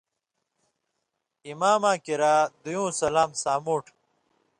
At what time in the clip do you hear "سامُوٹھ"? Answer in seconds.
3.41-3.89